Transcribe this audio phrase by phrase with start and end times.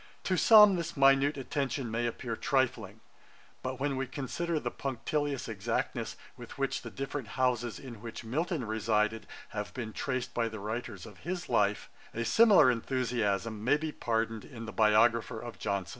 [0.23, 3.01] To some, this minute attention may appear trifling;
[3.61, 8.65] but when we consider the punctilious exactness with which the different houses in which Milton
[8.65, 13.91] resided have been traced by the writers of his life, a similar enthusiasm may be
[13.91, 15.89] pardoned in the biographer of Johnson.